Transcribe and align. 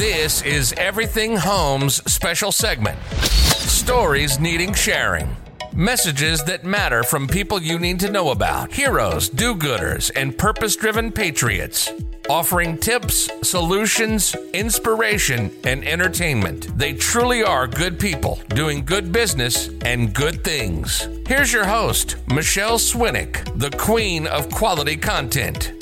This 0.00 0.40
is 0.40 0.72
Everything 0.78 1.36
Homes 1.36 1.96
special 2.10 2.52
segment. 2.52 2.98
Stories 3.20 4.40
needing 4.40 4.72
sharing. 4.72 5.36
Messages 5.74 6.42
that 6.44 6.64
matter 6.64 7.02
from 7.02 7.28
people 7.28 7.60
you 7.60 7.78
need 7.78 8.00
to 8.00 8.10
know 8.10 8.30
about. 8.30 8.72
Heroes, 8.72 9.28
do 9.28 9.54
gooders, 9.54 10.10
and 10.16 10.38
purpose 10.38 10.74
driven 10.74 11.12
patriots. 11.12 11.92
Offering 12.30 12.78
tips, 12.78 13.28
solutions, 13.46 14.34
inspiration, 14.54 15.54
and 15.64 15.86
entertainment. 15.86 16.78
They 16.78 16.94
truly 16.94 17.42
are 17.42 17.66
good 17.66 18.00
people 18.00 18.40
doing 18.48 18.86
good 18.86 19.12
business 19.12 19.68
and 19.84 20.14
good 20.14 20.42
things. 20.42 21.06
Here's 21.26 21.52
your 21.52 21.66
host, 21.66 22.16
Michele 22.26 22.78
Swinick, 22.78 23.58
the 23.58 23.70
queen 23.76 24.26
of 24.28 24.48
quality 24.50 24.96
content. 24.96 25.74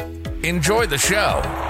Enjoy 0.43 0.87
the 0.87 0.99
show. 0.99 1.68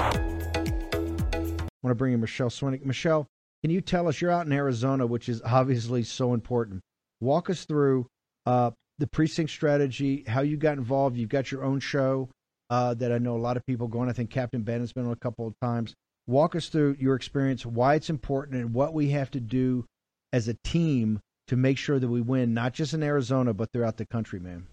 Want 1.89 1.97
to 1.97 2.03
bring 2.03 2.13
in 2.13 2.21
Michele 2.21 2.51
Swinick. 2.51 2.85
Michele, 2.85 3.27
can 3.63 3.71
you 3.71 3.81
tell 3.81 4.09
us, 4.09 4.21
you're 4.21 4.31
out 4.31 4.45
in 4.45 4.53
Arizona, 4.53 5.07
which 5.07 5.27
is 5.27 5.41
obviously 5.43 6.03
so 6.03 6.35
important. 6.35 6.83
Walk 7.23 7.49
us 7.49 7.65
through 7.65 8.07
uh, 8.45 8.73
the 8.99 9.07
precinct 9.07 9.51
strategy, 9.51 10.23
how 10.29 10.43
you 10.43 10.59
got 10.59 10.77
involved. 10.77 11.17
You've 11.17 11.31
got 11.31 11.51
your 11.51 11.65
own 11.65 11.81
show 11.81 12.29
uh, 12.69 12.93
that 12.93 13.11
I 13.11 13.17
know 13.17 13.37
a 13.37 13.39
lot 13.39 13.57
of 13.57 13.65
people 13.65 13.89
going. 13.89 14.11
I 14.11 14.13
think 14.13 14.29
Captain 14.29 14.61
Ben 14.61 14.81
has 14.81 14.93
been 14.93 15.07
on 15.07 15.13
a 15.13 15.17
couple 15.17 15.47
of 15.47 15.55
times. 15.63 15.95
Walk 16.27 16.55
us 16.55 16.69
through 16.69 16.99
your 17.01 17.15
experience, 17.15 17.65
why 17.65 17.95
it's 17.95 18.11
important, 18.11 18.61
and 18.61 18.75
what 18.75 18.93
we 18.93 19.09
have 19.09 19.31
to 19.31 19.41
do 19.41 19.87
as 20.35 20.47
a 20.47 20.59
team 20.65 21.21
to 21.47 21.57
make 21.57 21.79
sure 21.79 21.99
that 21.99 22.07
we 22.07 22.21
win, 22.21 22.53
not 22.53 22.75
just 22.75 22.93
in 22.93 23.03
Arizona, 23.03 23.55
but 23.55 23.73
throughout 23.73 23.97
the 23.97 24.05
country, 24.05 24.41
man. 24.41 24.67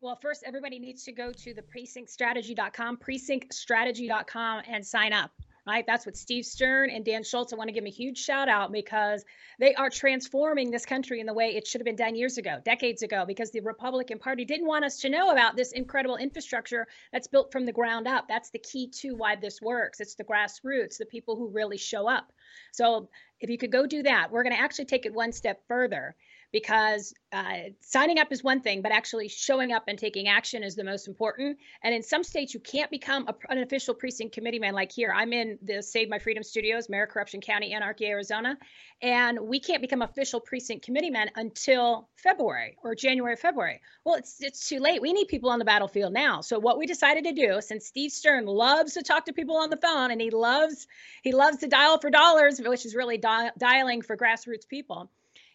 Well, 0.00 0.16
first, 0.16 0.44
everybody 0.46 0.78
needs 0.78 1.04
to 1.04 1.12
go 1.12 1.30
to 1.30 1.52
the 1.52 1.60
precinctstrategy.com, 1.60 2.96
precinctstrategy.com, 2.96 4.62
and 4.66 4.86
sign 4.86 5.12
up 5.12 5.30
right? 5.68 5.84
That's 5.86 6.06
what 6.06 6.16
Steve 6.16 6.46
Stern 6.46 6.88
and 6.88 7.04
Dan 7.04 7.22
Schultz. 7.22 7.52
I 7.52 7.56
want 7.56 7.68
to 7.68 7.72
give 7.72 7.84
them 7.84 7.88
a 7.88 7.94
huge 7.94 8.18
shout 8.18 8.48
out 8.48 8.72
because 8.72 9.22
they 9.58 9.74
are 9.74 9.90
transforming 9.90 10.70
this 10.70 10.86
country 10.86 11.20
in 11.20 11.26
the 11.26 11.34
way 11.34 11.54
it 11.54 11.66
should 11.66 11.82
have 11.82 11.84
been 11.84 11.94
done 11.94 12.14
years 12.14 12.38
ago, 12.38 12.58
decades 12.64 13.02
ago, 13.02 13.24
because 13.26 13.50
the 13.50 13.60
Republican 13.60 14.18
Party 14.18 14.46
didn't 14.46 14.66
want 14.66 14.86
us 14.86 15.00
to 15.00 15.10
know 15.10 15.30
about 15.30 15.56
this 15.56 15.72
incredible 15.72 16.16
infrastructure 16.16 16.86
that's 17.12 17.28
built 17.28 17.52
from 17.52 17.66
the 17.66 17.72
ground 17.72 18.08
up. 18.08 18.26
That's 18.28 18.48
the 18.48 18.58
key 18.58 18.88
to 19.00 19.14
why 19.14 19.36
this 19.36 19.60
works. 19.60 20.00
It's 20.00 20.14
the 20.14 20.24
grassroots, 20.24 20.96
the 20.96 21.06
people 21.06 21.36
who 21.36 21.48
really 21.48 21.76
show 21.76 22.08
up. 22.08 22.32
So 22.72 23.10
if 23.40 23.50
you 23.50 23.58
could 23.58 23.70
go 23.70 23.86
do 23.86 24.02
that, 24.04 24.32
we're 24.32 24.44
going 24.44 24.54
to 24.54 24.60
actually 24.60 24.86
take 24.86 25.04
it 25.04 25.12
one 25.12 25.32
step 25.32 25.60
further 25.68 26.16
because 26.52 27.12
uh, 27.30 27.58
signing 27.80 28.18
up 28.18 28.32
is 28.32 28.42
one 28.42 28.60
thing, 28.62 28.80
but 28.80 28.90
actually 28.90 29.28
showing 29.28 29.72
up 29.72 29.84
and 29.86 29.98
taking 29.98 30.28
action 30.28 30.62
is 30.62 30.74
the 30.74 30.84
most 30.84 31.06
important. 31.06 31.58
And 31.82 31.94
in 31.94 32.02
some 32.02 32.24
states, 32.24 32.54
you 32.54 32.60
can't 32.60 32.90
become 32.90 33.28
a, 33.28 33.34
an 33.50 33.58
official 33.58 33.94
precinct 33.94 34.34
committee 34.34 34.58
man 34.58 34.72
like 34.72 34.90
here. 34.90 35.12
I'm 35.14 35.32
in 35.32 35.58
the 35.62 35.82
Save 35.82 36.08
My 36.08 36.18
Freedom 36.18 36.42
Studios, 36.42 36.88
Mayor 36.88 37.06
Corruption 37.06 37.42
County, 37.42 37.72
Anarchy, 37.74 38.06
Arizona, 38.06 38.56
and 39.02 39.38
we 39.40 39.60
can't 39.60 39.82
become 39.82 40.00
official 40.00 40.40
precinct 40.40 40.84
committee 40.84 41.10
man 41.10 41.30
until 41.36 42.08
February 42.16 42.78
or 42.82 42.94
January, 42.94 43.36
February. 43.36 43.80
Well, 44.04 44.14
it's 44.14 44.40
it's 44.40 44.68
too 44.68 44.80
late. 44.80 45.02
We 45.02 45.12
need 45.12 45.28
people 45.28 45.50
on 45.50 45.58
the 45.58 45.66
battlefield 45.66 46.14
now. 46.14 46.40
So 46.40 46.58
what 46.58 46.78
we 46.78 46.86
decided 46.86 47.24
to 47.24 47.32
do, 47.32 47.60
since 47.60 47.86
Steve 47.86 48.10
Stern 48.10 48.46
loves 48.46 48.94
to 48.94 49.02
talk 49.02 49.26
to 49.26 49.34
people 49.34 49.58
on 49.58 49.68
the 49.68 49.76
phone 49.76 50.10
and 50.10 50.20
he 50.20 50.30
loves 50.30 50.86
he 51.22 51.32
loves 51.32 51.58
to 51.58 51.66
dial 51.66 51.98
for 51.98 52.08
dollars, 52.08 52.58
which 52.58 52.86
is 52.86 52.94
really 52.94 53.18
di- 53.18 53.50
dialing 53.58 54.00
for 54.00 54.16
grassroots 54.16 54.66
people 54.66 55.10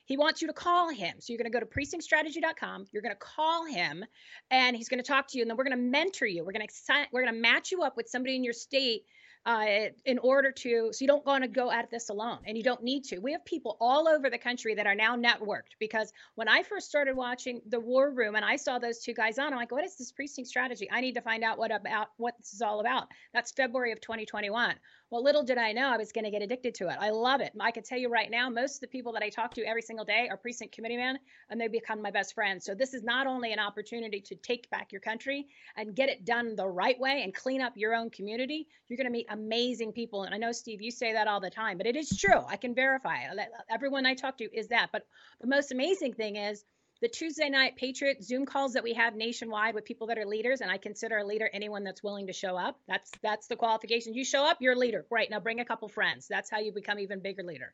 he 0.05 0.17
wants 0.17 0.41
you 0.41 0.47
to 0.47 0.53
call 0.53 0.89
him. 0.89 1.15
So 1.19 1.31
you're 1.31 1.37
going 1.37 1.51
to 1.51 1.57
go 1.57 1.59
to 1.59 1.65
precinctstrategy.com. 1.65 2.87
You're 2.91 3.01
going 3.01 3.15
to 3.15 3.19
call 3.19 3.65
him 3.65 4.03
and 4.51 4.75
he's 4.75 4.89
going 4.89 5.01
to 5.01 5.07
talk 5.07 5.27
to 5.29 5.37
you 5.37 5.43
and 5.43 5.49
then 5.49 5.57
we're 5.57 5.63
going 5.63 5.77
to 5.77 5.83
mentor 5.83 6.25
you. 6.25 6.43
We're 6.43 6.51
going 6.51 6.67
to 6.67 7.07
we're 7.11 7.23
going 7.23 7.33
to 7.33 7.39
match 7.39 7.71
you 7.71 7.83
up 7.83 7.95
with 7.95 8.09
somebody 8.09 8.35
in 8.35 8.43
your 8.43 8.53
state 8.53 9.05
uh, 9.45 9.65
in 10.05 10.17
order 10.19 10.51
to 10.51 10.89
so 10.91 11.01
you 11.01 11.07
don't 11.07 11.25
want 11.25 11.43
to 11.43 11.49
go 11.49 11.69
at 11.69 11.91
this 11.91 12.09
alone 12.09 12.39
and 12.45 12.57
you 12.57 12.63
don't 12.63 12.83
need 12.83 13.03
to 13.03 13.19
we 13.19 13.31
have 13.31 13.43
people 13.43 13.77
all 13.81 14.07
over 14.07 14.29
the 14.29 14.37
country 14.37 14.73
that 14.73 14.87
are 14.87 14.95
now 14.95 15.15
networked 15.15 15.75
because 15.79 16.13
when 16.35 16.47
i 16.47 16.63
first 16.63 16.87
started 16.87 17.15
watching 17.15 17.61
the 17.67 17.79
war 17.79 18.11
room 18.11 18.35
and 18.35 18.45
i 18.45 18.55
saw 18.55 18.79
those 18.79 18.99
two 18.99 19.13
guys 19.13 19.37
on 19.37 19.51
i'm 19.51 19.59
like 19.59 19.71
what 19.71 19.83
is 19.83 19.97
this 19.97 20.11
precinct 20.11 20.47
strategy 20.47 20.87
i 20.91 21.01
need 21.01 21.13
to 21.13 21.21
find 21.21 21.43
out 21.43 21.57
what 21.57 21.73
about 21.73 22.07
what 22.17 22.37
this 22.37 22.53
is 22.53 22.61
all 22.61 22.79
about 22.79 23.07
that's 23.33 23.51
february 23.51 23.91
of 23.91 23.99
2021 23.99 24.75
well, 25.13 25.23
little 25.23 25.43
did 25.43 25.59
I 25.59 25.73
know 25.73 25.89
I 25.89 25.97
was 25.97 26.11
going 26.11 26.25
to 26.25 26.31
get 26.31 26.41
addicted 26.41 26.73
to 26.73 26.87
it. 26.87 26.97
I 26.99 27.11
love 27.11 27.39
it. 27.39 27.53
I 27.59 27.69
can 27.69 27.83
tell 27.83 27.99
you 27.99 28.09
right 28.09 28.31
now, 28.31 28.49
most 28.49 28.77
of 28.77 28.81
the 28.81 28.87
people 28.87 29.13
that 29.13 29.21
I 29.21 29.29
talk 29.29 29.53
to 29.53 29.61
every 29.61 29.83
single 29.83 30.03
day 30.03 30.27
are 30.27 30.37
precinct 30.37 30.73
committee 30.73 30.97
men, 30.97 31.19
and 31.51 31.61
they 31.61 31.67
become 31.67 32.01
my 32.01 32.09
best 32.09 32.33
friends. 32.33 32.65
So 32.65 32.73
this 32.73 32.95
is 32.95 33.03
not 33.03 33.27
only 33.27 33.53
an 33.53 33.59
opportunity 33.59 34.19
to 34.21 34.33
take 34.33 34.67
back 34.71 34.91
your 34.91 35.01
country 35.01 35.45
and 35.77 35.95
get 35.95 36.09
it 36.09 36.25
done 36.25 36.55
the 36.55 36.67
right 36.67 36.99
way 36.99 37.21
and 37.23 37.31
clean 37.31 37.61
up 37.61 37.73
your 37.75 37.93
own 37.93 38.09
community. 38.09 38.67
You're 38.89 38.97
going 38.97 39.05
to 39.05 39.11
meet 39.11 39.27
amazing 39.33 39.91
people, 39.91 40.23
and 40.23 40.33
I 40.33 40.37
know 40.37 40.51
Steve, 40.51 40.81
you 40.81 40.91
say 40.91 41.13
that 41.13 41.27
all 41.27 41.39
the 41.39 41.49
time, 41.49 41.77
but 41.77 41.87
it 41.87 41.95
is 41.95 42.17
true. 42.17 42.41
I 42.47 42.55
can 42.55 42.73
verify. 42.73 43.23
Everyone 43.69 44.05
I 44.05 44.13
talk 44.13 44.37
to 44.37 44.45
is 44.55 44.67
that. 44.69 44.89
But 44.91 45.05
the 45.41 45.47
most 45.47 45.71
amazing 45.71 46.13
thing 46.13 46.37
is 46.37 46.63
the 47.01 47.09
Tuesday 47.09 47.49
night 47.49 47.75
Patriot 47.75 48.23
Zoom 48.23 48.45
calls 48.45 48.73
that 48.73 48.83
we 48.83 48.93
have 48.93 49.15
nationwide 49.15 49.75
with 49.75 49.83
people 49.83 50.07
that 50.07 50.17
are 50.17 50.25
leaders, 50.25 50.61
and 50.61 50.71
I 50.71 50.77
consider 50.77 51.17
a 51.17 51.25
leader 51.25 51.49
anyone 51.51 51.83
that's 51.83 52.03
willing 52.03 52.27
to 52.27 52.33
show 52.33 52.55
up. 52.55 52.79
That's 52.87 53.11
that's 53.21 53.47
the 53.47 53.57
qualification. 53.57 54.13
You 54.13 54.23
show 54.23 54.45
up, 54.45 54.57
you're 54.61 54.73
a 54.73 54.77
leader. 54.77 55.05
Great. 55.09 55.29
Now 55.29 55.39
bring 55.41 55.59
a 55.59 55.65
couple 55.65 55.89
friends. 55.89 56.27
That's 56.29 56.49
how 56.49 56.59
you 56.59 56.71
become 56.71 56.99
even 56.99 57.19
bigger 57.19 57.43
leader. 57.43 57.73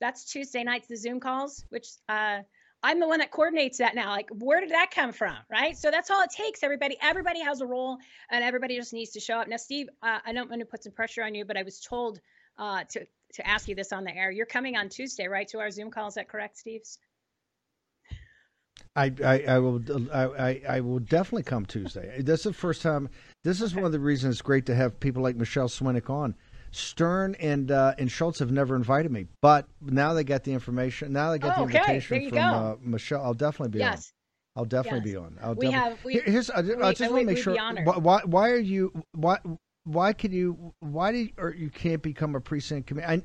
That's 0.00 0.24
Tuesday 0.24 0.64
nights, 0.64 0.88
the 0.88 0.96
Zoom 0.96 1.20
calls, 1.20 1.64
which 1.68 1.88
uh, 2.08 2.40
I'm 2.82 3.00
the 3.00 3.08
one 3.08 3.18
that 3.18 3.30
coordinates 3.30 3.78
that 3.78 3.94
now. 3.94 4.10
Like, 4.10 4.28
where 4.30 4.60
did 4.60 4.70
that 4.70 4.90
come 4.90 5.12
from? 5.12 5.36
Right. 5.50 5.76
So 5.76 5.90
that's 5.90 6.10
all 6.10 6.22
it 6.22 6.30
takes. 6.30 6.62
Everybody, 6.62 6.96
everybody 7.02 7.40
has 7.40 7.60
a 7.60 7.66
role, 7.66 7.98
and 8.30 8.44
everybody 8.44 8.76
just 8.76 8.92
needs 8.92 9.10
to 9.12 9.20
show 9.20 9.38
up. 9.38 9.48
Now, 9.48 9.56
Steve, 9.56 9.88
uh, 10.02 10.18
I 10.24 10.32
don't 10.32 10.48
want 10.48 10.60
to 10.60 10.66
put 10.66 10.84
some 10.84 10.92
pressure 10.92 11.24
on 11.24 11.34
you, 11.34 11.44
but 11.44 11.56
I 11.56 11.62
was 11.62 11.80
told 11.80 12.20
uh, 12.58 12.84
to 12.90 13.06
to 13.34 13.46
ask 13.46 13.68
you 13.68 13.74
this 13.74 13.92
on 13.92 14.04
the 14.04 14.16
air. 14.16 14.30
You're 14.30 14.46
coming 14.46 14.76
on 14.76 14.88
Tuesday, 14.88 15.26
right, 15.26 15.48
to 15.48 15.58
our 15.58 15.70
Zoom 15.70 15.90
call? 15.90 16.08
Is 16.08 16.14
that 16.14 16.28
correct, 16.28 16.58
Steve's? 16.58 16.98
I, 18.94 19.12
I, 19.24 19.44
I 19.48 19.58
will 19.58 19.82
I, 20.12 20.62
I 20.68 20.80
will 20.80 20.98
definitely 20.98 21.42
come 21.42 21.66
Tuesday. 21.66 22.22
This 22.22 22.40
is 22.40 22.44
the 22.44 22.52
first 22.52 22.82
time. 22.82 23.08
This 23.44 23.60
is 23.60 23.74
one 23.74 23.84
of 23.84 23.92
the 23.92 24.00
reasons 24.00 24.36
it's 24.36 24.42
great 24.42 24.66
to 24.66 24.74
have 24.74 24.98
people 25.00 25.22
like 25.22 25.36
Michele 25.36 25.68
Swinick 25.68 26.08
on. 26.08 26.34
Stern 26.70 27.34
and 27.36 27.70
uh, 27.70 27.94
and 27.98 28.10
Schultz 28.10 28.38
have 28.38 28.52
never 28.52 28.76
invited 28.76 29.10
me, 29.10 29.26
but 29.40 29.66
now 29.80 30.12
they 30.12 30.24
got 30.24 30.44
the 30.44 30.52
information. 30.52 31.12
Now 31.12 31.30
they 31.30 31.38
got 31.38 31.58
oh, 31.58 31.66
the 31.66 31.72
invitation 31.72 32.30
from 32.30 32.38
uh, 32.38 32.74
Michele. 32.80 33.22
I'll 33.22 33.34
definitely 33.34 33.72
be 33.72 33.78
yes. 33.78 34.12
on. 34.56 34.60
I'll 34.60 34.64
definitely 34.64 35.10
yes. 35.10 35.14
be 35.14 35.16
on. 35.16 35.38
I'll 35.42 35.54
we 35.54 35.70
have. 35.70 36.04
We, 36.04 36.14
Here's. 36.24 36.50
I, 36.50 36.58
I 36.58 36.92
just 36.92 37.10
want 37.10 37.20
to 37.20 37.24
make 37.24 37.38
sure. 37.38 37.56
Why, 37.84 38.20
why 38.24 38.50
are 38.50 38.58
you? 38.58 38.92
Why? 39.12 39.38
Why 39.84 40.12
can 40.12 40.32
you? 40.32 40.74
Why 40.80 41.12
do 41.12 41.18
you, 41.18 41.30
or 41.38 41.54
you 41.54 41.70
can't 41.70 42.02
become 42.02 42.34
a 42.34 42.40
precinct 42.40 42.88
committee? 42.88 43.22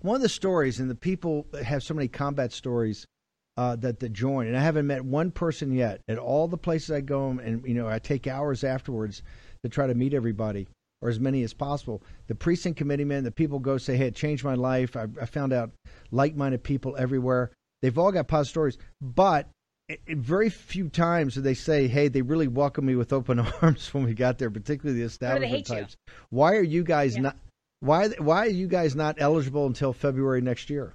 One 0.00 0.16
of 0.16 0.22
the 0.22 0.28
stories, 0.28 0.80
and 0.80 0.90
the 0.90 0.94
people 0.94 1.46
have 1.62 1.82
so 1.82 1.94
many 1.94 2.08
combat 2.08 2.52
stories 2.52 3.06
uh, 3.56 3.76
that 3.76 4.00
that 4.00 4.12
join, 4.12 4.46
and 4.46 4.56
I 4.56 4.60
haven't 4.60 4.86
met 4.86 5.04
one 5.04 5.30
person 5.30 5.72
yet. 5.72 6.00
At 6.08 6.18
all 6.18 6.48
the 6.48 6.58
places 6.58 6.90
I 6.90 7.00
go, 7.00 7.30
and 7.30 7.66
you 7.66 7.74
know, 7.74 7.88
I 7.88 7.98
take 7.98 8.26
hours 8.26 8.64
afterwards 8.64 9.22
to 9.62 9.68
try 9.68 9.86
to 9.86 9.94
meet 9.94 10.14
everybody 10.14 10.68
or 11.04 11.10
as 11.10 11.20
many 11.20 11.42
as 11.42 11.52
possible. 11.52 12.02
The 12.28 12.34
precinct 12.34 12.78
committee 12.78 13.04
men, 13.04 13.24
the 13.24 13.30
people 13.30 13.58
go 13.58 13.76
say, 13.76 13.96
"Hey, 13.96 14.06
it 14.06 14.16
changed 14.16 14.42
my 14.42 14.54
life. 14.54 14.96
I, 14.96 15.06
I 15.20 15.26
found 15.26 15.52
out 15.52 15.70
like-minded 16.10 16.64
people 16.64 16.96
everywhere. 16.96 17.52
They've 17.82 17.96
all 17.98 18.10
got 18.10 18.26
positive 18.26 18.50
stories, 18.50 18.78
but 19.02 19.50
it, 19.90 20.00
it, 20.06 20.16
very 20.16 20.48
few 20.48 20.88
times 20.88 21.34
do 21.34 21.42
they 21.42 21.54
say, 21.54 21.86
"Hey, 21.86 22.08
they 22.08 22.22
really 22.22 22.48
welcomed 22.48 22.86
me 22.86 22.96
with 22.96 23.12
open 23.12 23.38
arms 23.62 23.92
when 23.92 24.04
we 24.04 24.14
got 24.14 24.38
there." 24.38 24.50
Particularly 24.50 24.98
the 24.98 25.06
establishment 25.06 25.66
types. 25.66 25.96
You. 26.08 26.14
Why 26.30 26.54
are 26.54 26.62
you 26.62 26.82
guys 26.82 27.16
yeah. 27.16 27.22
not? 27.22 27.36
Why 27.80 28.08
why 28.08 28.46
are 28.46 28.50
you 28.50 28.66
guys 28.66 28.96
not 28.96 29.16
eligible 29.18 29.66
until 29.66 29.92
February 29.92 30.40
next 30.40 30.70
year? 30.70 30.94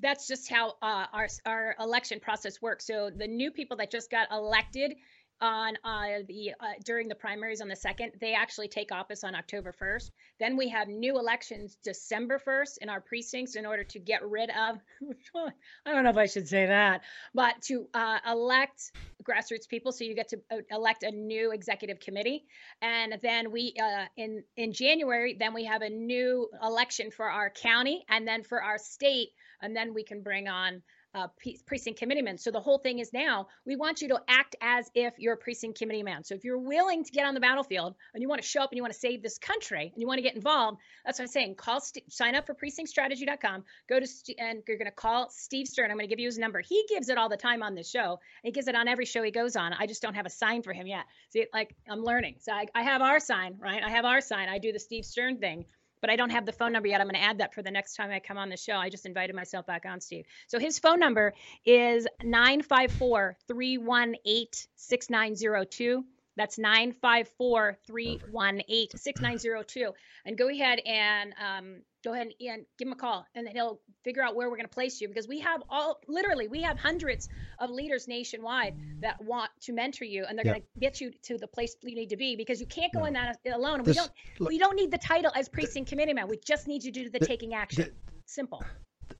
that's 0.00 0.26
just 0.28 0.50
how 0.50 0.74
uh, 0.82 1.06
our 1.12 1.26
our 1.46 1.74
election 1.80 2.20
process 2.20 2.60
works. 2.60 2.86
So 2.86 3.10
the 3.14 3.26
new 3.26 3.50
people 3.50 3.76
that 3.78 3.90
just 3.90 4.10
got 4.10 4.28
elected 4.30 4.94
on 5.40 5.76
uh, 5.84 6.22
the 6.26 6.52
uh, 6.60 6.72
during 6.84 7.08
the 7.08 7.14
primaries 7.14 7.60
on 7.60 7.68
the 7.68 7.76
second. 7.76 8.12
They 8.20 8.34
actually 8.34 8.68
take 8.68 8.92
office 8.92 9.24
on 9.24 9.34
October 9.34 9.72
1st. 9.72 10.10
Then 10.40 10.56
we 10.56 10.68
have 10.70 10.88
new 10.88 11.18
elections 11.18 11.76
December 11.82 12.40
1st 12.44 12.78
in 12.82 12.88
our 12.88 13.00
precincts 13.00 13.56
in 13.56 13.66
order 13.66 13.84
to 13.84 13.98
get 13.98 14.26
rid 14.26 14.50
of. 14.50 14.80
I 15.86 15.92
don't 15.92 16.04
know 16.04 16.10
if 16.10 16.16
I 16.16 16.26
should 16.26 16.48
say 16.48 16.66
that, 16.66 17.02
but 17.34 17.60
to 17.62 17.86
uh, 17.92 18.18
elect 18.26 18.92
grassroots 19.22 19.68
people. 19.68 19.92
So 19.92 20.04
you 20.04 20.14
get 20.14 20.28
to 20.28 20.40
uh, 20.50 20.56
elect 20.70 21.02
a 21.02 21.10
new 21.10 21.52
executive 21.52 22.00
committee, 22.00 22.46
and 22.80 23.18
then 23.22 23.50
we 23.50 23.74
uh, 23.82 24.06
in 24.16 24.42
in 24.56 24.72
January 24.72 25.36
then 25.38 25.54
we 25.54 25.64
have 25.64 25.82
a 25.82 25.90
new 25.90 26.48
election 26.62 27.10
for 27.10 27.28
our 27.28 27.50
county 27.50 28.04
and 28.08 28.26
then 28.26 28.42
for 28.42 28.62
our 28.62 28.78
state, 28.78 29.28
and 29.60 29.76
then 29.76 29.94
we 29.94 30.04
can 30.04 30.22
bring 30.22 30.48
on 30.48 30.82
uh, 31.16 31.28
precinct 31.66 31.98
committee 31.98 32.20
man. 32.20 32.36
So 32.36 32.50
the 32.50 32.60
whole 32.60 32.78
thing 32.78 32.98
is 32.98 33.12
now 33.12 33.48
we 33.64 33.74
want 33.74 34.02
you 34.02 34.08
to 34.08 34.20
act 34.28 34.54
as 34.60 34.90
if 34.94 35.14
you're 35.16 35.32
a 35.32 35.36
precinct 35.36 35.78
committee 35.78 36.02
man. 36.02 36.22
So 36.22 36.34
if 36.34 36.44
you're 36.44 36.58
willing 36.58 37.04
to 37.04 37.10
get 37.10 37.24
on 37.24 37.32
the 37.32 37.40
battlefield 37.40 37.94
and 38.12 38.22
you 38.22 38.28
want 38.28 38.42
to 38.42 38.46
show 38.46 38.60
up 38.60 38.70
and 38.70 38.76
you 38.76 38.82
want 38.82 38.92
to 38.92 38.98
save 38.98 39.22
this 39.22 39.38
country 39.38 39.90
and 39.92 40.00
you 40.00 40.06
want 40.06 40.18
to 40.18 40.22
get 40.22 40.34
involved, 40.34 40.78
that's 41.04 41.18
what 41.18 41.24
I'm 41.24 41.28
saying. 41.28 41.54
Call, 41.54 41.80
sign 42.10 42.34
up 42.34 42.46
for 42.46 42.54
precinctstrategy.com. 42.54 43.64
Go 43.88 43.98
to 43.98 44.06
St- 44.06 44.38
and 44.38 44.62
you're 44.68 44.76
going 44.76 44.90
to 44.90 44.94
call 44.94 45.30
Steve 45.30 45.66
Stern. 45.66 45.90
I'm 45.90 45.96
going 45.96 46.06
to 46.06 46.12
give 46.12 46.20
you 46.20 46.28
his 46.28 46.38
number. 46.38 46.60
He 46.60 46.84
gives 46.88 47.08
it 47.08 47.16
all 47.16 47.30
the 47.30 47.36
time 47.38 47.62
on 47.62 47.74
this 47.74 47.88
show. 47.88 48.20
He 48.42 48.50
gives 48.50 48.68
it 48.68 48.74
on 48.74 48.86
every 48.86 49.06
show 49.06 49.22
he 49.22 49.30
goes 49.30 49.56
on. 49.56 49.72
I 49.72 49.86
just 49.86 50.02
don't 50.02 50.14
have 50.14 50.26
a 50.26 50.30
sign 50.30 50.62
for 50.62 50.74
him 50.74 50.86
yet. 50.86 51.06
See, 51.30 51.46
like 51.54 51.74
I'm 51.88 52.04
learning. 52.04 52.36
So 52.40 52.52
I, 52.52 52.66
I 52.74 52.82
have 52.82 53.00
our 53.00 53.20
sign, 53.20 53.56
right? 53.58 53.82
I 53.82 53.88
have 53.88 54.04
our 54.04 54.20
sign. 54.20 54.50
I 54.50 54.58
do 54.58 54.70
the 54.70 54.78
Steve 54.78 55.06
Stern 55.06 55.38
thing 55.38 55.64
but 56.06 56.12
I 56.12 56.14
don't 56.14 56.30
have 56.30 56.46
the 56.46 56.52
phone 56.52 56.72
number 56.72 56.86
yet. 56.86 57.00
I'm 57.00 57.08
going 57.08 57.16
to 57.16 57.20
add 57.20 57.38
that 57.38 57.52
for 57.52 57.62
the 57.62 57.70
next 57.72 57.96
time 57.96 58.12
I 58.12 58.20
come 58.20 58.38
on 58.38 58.48
the 58.48 58.56
show. 58.56 58.76
I 58.76 58.90
just 58.90 59.06
invited 59.06 59.34
myself 59.34 59.66
back 59.66 59.84
on, 59.86 60.00
Steve. 60.00 60.24
So 60.46 60.60
his 60.60 60.78
phone 60.78 61.00
number 61.00 61.34
is 61.64 62.06
954 62.22 63.36
318 63.48 64.46
6902. 64.76 66.04
That's 66.36 66.58
954 66.58 67.78
318 67.86 68.88
6902. 68.94 69.92
And 70.24 70.36
go 70.36 70.48
ahead 70.48 70.80
and 70.86 71.34
um, 71.42 71.76
go 72.04 72.12
ahead 72.12 72.28
and 72.40 72.64
give 72.78 72.86
him 72.86 72.92
a 72.92 72.96
call 72.96 73.26
and 73.34 73.46
then 73.46 73.54
he'll 73.54 73.80
figure 74.04 74.22
out 74.22 74.36
where 74.36 74.48
we're 74.48 74.56
going 74.56 74.68
to 74.68 74.74
place 74.74 75.00
you 75.00 75.08
because 75.08 75.26
we 75.26 75.40
have 75.40 75.62
all 75.68 75.98
literally 76.06 76.46
we 76.46 76.62
have 76.62 76.78
hundreds 76.78 77.28
of 77.58 77.68
leaders 77.70 78.06
nationwide 78.06 78.76
that 79.00 79.20
want 79.24 79.50
to 79.60 79.72
mentor 79.72 80.04
you 80.04 80.24
and 80.28 80.38
they're 80.38 80.44
going 80.44 80.60
to 80.60 80.80
get 80.80 81.00
you 81.00 81.10
to 81.22 81.36
the 81.36 81.48
place 81.48 81.74
you 81.82 81.96
need 81.96 82.10
to 82.10 82.16
be 82.16 82.36
because 82.36 82.60
you 82.60 82.66
can't 82.66 82.92
go 82.92 83.00
no. 83.00 83.06
in 83.06 83.14
that 83.14 83.38
alone. 83.52 83.82
This, 83.82 83.88
we 83.88 83.94
don't 83.94 84.12
we 84.50 84.58
don't 84.58 84.76
need 84.76 84.92
the 84.92 84.98
title 84.98 85.32
as 85.34 85.48
precinct 85.48 85.88
committee 85.88 86.12
man. 86.12 86.28
We 86.28 86.38
just 86.44 86.68
need 86.68 86.84
you 86.84 86.92
to 86.92 87.04
do 87.04 87.10
the, 87.10 87.18
taking 87.18 87.54
action. 87.54 87.90
Simple 88.26 88.62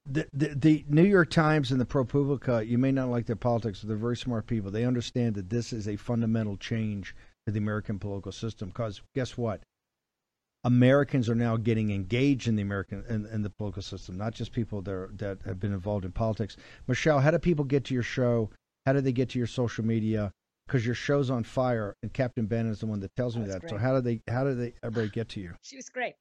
the, 0.06 0.26
the, 0.32 0.55
the 0.55 0.85
New 0.88 1.05
York 1.05 1.31
Times 1.31 1.73
and 1.73 1.81
the 1.81 1.87
ProPublica, 1.87 2.67
you 2.67 2.79
may 2.79 2.93
not 2.93 3.08
like 3.08 3.26
their 3.26 3.37
politics, 3.37 3.81
but 3.81 3.88
they're 3.88 3.97
very 3.97 4.17
smart 4.17 4.47
people. 4.47 4.70
They 4.70 4.85
understand 4.85 5.35
that 5.35 5.50
this 5.50 5.73
is 5.73 5.88
a 5.88 5.97
fundamental 5.97 6.56
change 6.56 7.14
to 7.47 7.53
the 7.53 7.58
American 7.58 7.99
political 7.99 8.32
system. 8.32 8.69
Because 8.69 9.03
guess 9.14 9.37
what? 9.37 9.62
Americans 10.64 11.29
are 11.29 11.35
now 11.35 11.56
getting 11.56 11.91
engaged 11.91 12.49
in 12.49 12.56
the 12.56 12.62
American 12.62 13.05
in, 13.08 13.26
in 13.26 13.43
the 13.43 13.50
political 13.50 13.82
system, 13.82 14.17
not 14.17 14.35
just 14.35 14.53
people 14.53 14.82
that 14.82 14.93
are, 14.93 15.11
that 15.14 15.38
have 15.44 15.61
been 15.61 15.73
involved 15.73 16.05
in 16.05 16.12
politics. 16.12 16.56
Michele, 16.88 17.20
how 17.20 17.31
do 17.31 17.38
people 17.38 17.64
get 17.64 17.85
to 17.85 17.94
your 17.94 18.03
show? 18.03 18.50
How 18.85 18.93
do 18.93 19.00
they 19.00 19.12
get 19.12 19.31
to 19.31 19.38
your 19.38 19.47
social 19.47 19.85
media? 19.85 20.32
Because 20.67 20.85
your 20.85 20.97
show's 20.97 21.31
on 21.31 21.44
fire, 21.44 21.94
and 22.03 22.12
Captain 22.12 22.47
Ben 22.47 22.67
is 22.67 22.81
the 22.81 22.87
one 22.87 22.99
that 22.99 23.14
tells 23.14 23.37
me 23.37 23.44
that. 23.44 23.61
Great. 23.61 23.70
So 23.70 23.79
how 23.79 23.94
do 23.94 24.00
they 24.00 24.20
how 24.29 24.43
do 24.43 24.55
they 24.56 24.75
everybody 24.82 25.08
get 25.11 25.29
to 25.31 25.41
you? 25.41 25.55
She 25.62 25.76
was 25.76 25.88
great. 25.88 26.14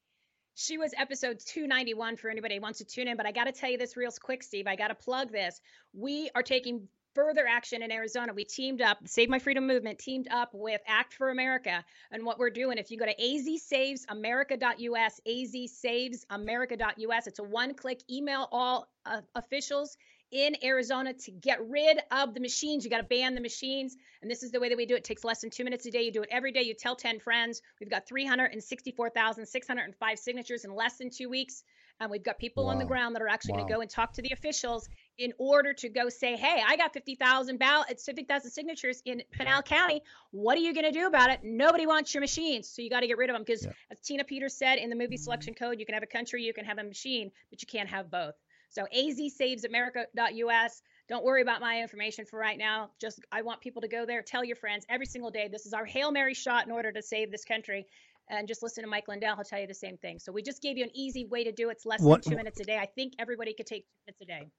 She 0.56 0.78
was 0.78 0.94
episode 0.98 1.40
291 1.40 2.16
for 2.16 2.30
anybody 2.30 2.56
who 2.56 2.62
wants 2.62 2.80
to 2.80 2.86
tune 2.86 3.10
in. 3.10 3.18
But 3.18 3.26
I 3.26 3.34
got 3.34 3.44
to 3.44 3.52
tell 3.52 3.70
you 3.70 3.78
this 3.78 3.98
real 3.98 4.12
quick, 4.22 4.42
Steve. 4.42 4.68
I 4.68 4.78
got 4.78 4.88
to 4.88 4.96
plug 4.96 5.32
this. 5.32 5.60
We 5.94 6.30
are 6.34 6.44
taking 6.44 6.88
further 7.14 7.46
action 7.48 7.82
in 7.82 7.92
Arizona. 7.92 8.34
We 8.34 8.46
teamed 8.46 8.82
up, 8.82 9.00
Save 9.06 9.30
My 9.30 9.40
Freedom 9.40 9.68
Movement 9.68 10.00
teamed 10.00 10.28
up 10.30 10.52
with 10.54 10.82
Act 10.88 11.14
for 11.14 11.30
America. 11.30 11.84
And 12.12 12.26
what 12.26 12.40
we're 12.40 12.50
doing, 12.50 12.78
if 12.78 12.92
you 12.92 12.98
go 12.98 13.06
to 13.06 13.16
azsavesamerica.us, 13.16 15.22
azsavesamerica.us, 15.28 17.28
it's 17.28 17.40
a 17.40 17.44
one 17.44 17.74
click 17.74 18.02
email 18.10 18.48
all 18.52 18.88
uh, 19.06 19.22
officials 19.36 19.98
in 20.36 20.56
Arizona 20.64 21.14
to 21.14 21.32
get 21.32 21.68
rid 21.70 22.00
of 22.12 22.34
the 22.34 22.42
machines. 22.42 22.84
You 22.84 22.92
got 22.92 22.98
to 22.98 23.04
ban 23.04 23.36
the 23.36 23.42
machines. 23.42 23.96
And 24.22 24.30
this 24.30 24.44
is 24.44 24.52
the 24.52 24.60
way 24.60 24.68
that 24.68 24.78
we 24.78 24.86
do 24.86 24.96
it. 24.96 24.98
It 24.98 25.06
takes 25.06 25.24
less 25.24 25.40
than 25.40 25.50
two 25.50 25.64
minutes 25.64 25.86
a 25.86 25.92
day. 25.92 26.02
You 26.02 26.12
do 26.12 26.24
it 26.24 26.30
every 26.30 26.52
day. 26.52 26.64
You 26.64 26.74
tell 26.74 26.98
10 26.98 27.22
friends. 27.22 27.62
We've 27.80 27.90
got 27.90 28.06
364,605 28.06 30.20
signatures 30.20 30.66
in 30.66 30.76
less 30.76 30.98
than 30.98 31.10
two 31.10 31.30
weeks. 31.30 31.64
And 32.02 32.12
we've 32.12 32.22
got 32.22 32.38
people 32.38 32.66
wow. 32.66 32.72
on 32.72 32.80
the 32.80 32.86
ground 32.86 33.16
that 33.16 33.22
are 33.22 33.30
actually 33.30 33.54
wow. 33.54 33.60
going 33.60 33.70
to 33.70 33.74
go 33.76 33.80
and 33.80 33.90
talk 33.90 34.12
to 34.14 34.22
the 34.22 34.32
officials 34.32 34.90
in 35.18 35.32
order 35.38 35.72
to 35.72 35.88
go 35.88 36.10
say, 36.10 36.36
hey, 36.36 36.62
I 36.68 36.76
got 36.76 36.92
50,000 36.92 37.58
ballots, 37.58 38.04
50,000 38.04 38.52
signatures 38.52 39.02
in 39.06 39.24
Pinal 39.32 39.62
County. 39.62 40.02
What 40.32 40.58
are 40.58 40.62
you 40.62 40.74
going 40.74 40.84
to 40.84 40.92
do 40.92 41.08
about 41.08 41.30
it? 41.30 41.40
Nobody 41.44 41.88
wants 41.88 42.14
your 42.14 42.20
machines. 42.20 42.68
So 42.68 42.82
you 42.82 42.90
got 42.90 43.00
to 43.00 43.08
get 43.08 43.18
rid 43.18 43.30
of 43.30 43.36
them. 43.36 43.44
Because 43.46 43.64
yeah. 43.64 43.72
as 43.90 44.02
Tina 44.02 44.26
Peters 44.26 44.58
said 44.58 44.80
in 44.80 44.90
the 44.90 44.98
movie 44.98 45.16
mm-hmm. 45.16 45.24
selection 45.24 45.54
code, 45.54 45.80
you 45.80 45.86
can 45.86 45.94
have 45.94 46.04
a 46.04 46.08
country, 46.08 46.44
you 46.44 46.54
can 46.54 46.66
have 46.66 46.78
a 46.78 46.84
machine, 46.84 47.32
but 47.50 47.62
you 47.62 47.68
can't 47.68 47.88
have 47.88 48.12
both. 48.12 48.36
So 48.70 48.86
azsavesamerica.us. 48.96 50.82
Don't 51.08 51.24
worry 51.24 51.42
about 51.42 51.62
my 51.62 51.82
information 51.82 52.26
for 52.26 52.40
right 52.40 52.58
now. 52.58 52.90
Just 53.00 53.20
I 53.32 53.44
want 53.44 53.62
people 53.62 53.82
to 53.84 53.88
go 53.88 54.06
there, 54.06 54.22
tell 54.22 54.44
your 54.44 54.56
friends 54.56 54.86
every 54.90 55.06
single 55.06 55.30
day. 55.32 55.48
This 55.52 55.66
is 55.66 55.74
our 55.74 55.86
Hail 55.86 56.12
Mary 56.12 56.34
shot 56.34 56.66
in 56.66 56.72
order 56.72 56.92
to 56.92 57.02
save 57.02 57.32
this 57.32 57.46
country. 57.46 57.86
And 58.28 58.48
just 58.48 58.64
listen 58.64 58.84
to 58.84 58.90
Mike 58.90 59.08
Lindell. 59.08 59.36
He'll 59.36 59.44
tell 59.44 59.60
you 59.60 59.68
the 59.68 59.74
same 59.74 59.98
thing. 59.98 60.18
So 60.18 60.32
we 60.32 60.42
just 60.42 60.62
gave 60.64 60.78
you 60.78 60.84
an 60.84 60.90
easy 60.96 61.26
way 61.26 61.44
to 61.44 61.52
do 61.52 61.70
it. 61.70 61.74
It's 61.74 61.86
less 61.86 62.02
what, 62.02 62.24
than 62.24 62.32
two 62.32 62.38
minutes 62.38 62.60
a 62.60 62.64
day. 62.64 62.78
I 62.78 62.88
think 62.88 63.14
everybody 63.20 63.54
could 63.54 63.68
take 63.68 63.86
two 63.86 64.00
minutes 64.08 64.22
a 64.22 64.26
day. 64.26 64.50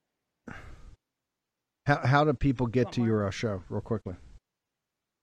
How, 1.86 2.06
how 2.06 2.24
do 2.24 2.32
people 2.32 2.68
get 2.68 2.92
to 2.92 3.00
more? 3.00 3.08
your 3.08 3.26
uh, 3.26 3.30
show 3.30 3.62
real 3.68 3.80
quickly? 3.80 4.14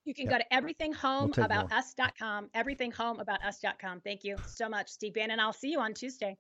You 0.06 0.14
can 0.14 0.28
go 0.28 0.38
to 0.38 0.46
everythinghomeaboutus.com, 0.52 2.50
everythinghomeaboutus.com. 2.56 4.02
Thank 4.02 4.26
you 4.26 4.36
so 4.46 4.68
much, 4.68 4.90
Steve 4.90 5.14
Bannon. 5.14 5.40
I'll 5.40 5.54
see 5.54 5.72
you 5.72 5.80
on 5.80 5.94
Tuesday. 5.94 6.38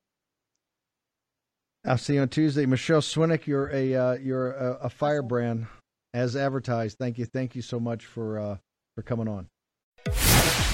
I'll 1.85 1.97
see 1.97 2.15
you 2.15 2.21
on 2.21 2.30
Tuesday. 2.30 2.65
Michele 2.65 3.01
Swinick, 3.01 3.45
you're 3.45 3.69
a 3.74 3.95
uh, 3.95 4.13
you're 4.13 4.51
a, 4.53 4.74
a, 4.83 4.89
firebrand 4.89 5.68
as 6.13 6.35
advertised. 6.35 6.97
Thank 6.97 7.18
you, 7.18 7.25
thank 7.25 7.56
you 7.56 7.62
so 7.62 7.80
much 7.80 8.06
for 8.06 8.39
uh, 8.39 8.57
for 8.95 9.01
coming 9.01 9.27
on. 9.27 9.47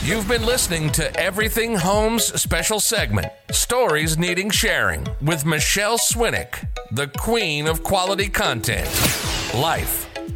You've 0.04 0.28
been 0.28 0.46
listening 0.46 0.92
to 0.94 1.20
Everything 1.20 1.76
Homes 1.76 2.26
special 2.40 2.80
segment, 2.80 3.28
Stories 3.52 4.18
Needing 4.18 4.50
Sharing, 4.50 5.06
with 5.22 5.46
Michele 5.46 5.98
Swinick, 5.98 6.68
the 6.92 7.08
queen 7.08 7.68
of 7.68 7.84
quality 7.84 8.30
content. 8.30 8.88
Life 9.54 10.09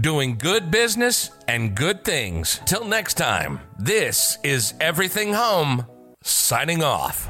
doing 0.00 0.36
good 0.36 0.70
business 0.70 1.30
and 1.48 1.74
good 1.74 2.04
things. 2.04 2.60
Till 2.64 2.84
next 2.84 3.14
time, 3.14 3.60
this 3.78 4.38
is 4.42 4.74
Everything 4.80 5.34
Home, 5.34 5.86
signing 6.22 6.82
off. 6.82 7.28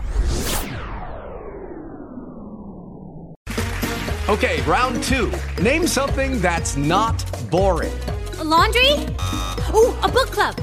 Okay, 4.28 4.62
round 4.62 5.02
two. 5.02 5.33
Name 5.61 5.87
something 5.87 6.40
that's 6.40 6.76
not 6.76 7.23
boring. 7.50 7.92
A 8.38 8.45
laundry? 8.45 8.92
Ooh, 9.75 9.92
a 10.00 10.09
book 10.09 10.31
club. 10.31 10.57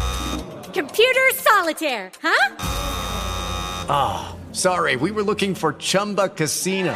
Computer 0.73 1.29
solitaire, 1.33 2.11
huh? 2.21 2.55
Ah, 3.91 4.29
oh, 4.31 4.53
sorry, 4.53 4.95
we 4.95 5.11
were 5.11 5.23
looking 5.23 5.53
for 5.53 5.73
Chumba 5.73 6.29
Casino. 6.29 6.95